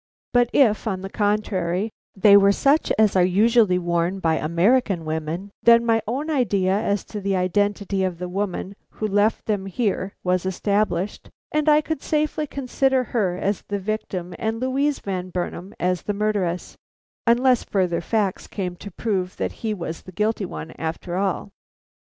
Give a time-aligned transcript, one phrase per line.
[0.33, 5.51] But if, on the contrary, they were such as are usually worn by American women,
[5.61, 10.13] then my own idea as to the identity of the woman who left them here
[10.23, 15.71] was established, and I could safely consider her as the victim and Louise Van Burnam
[15.79, 16.75] as the murderess,
[17.27, 21.51] unless further facts came to prove that he was the guilty one, after all.